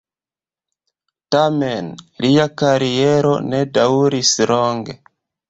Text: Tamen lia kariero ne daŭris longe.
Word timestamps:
Tamen 1.35 1.91
lia 2.25 2.47
kariero 2.63 3.35
ne 3.53 3.61
daŭris 3.79 4.35
longe. 4.55 4.99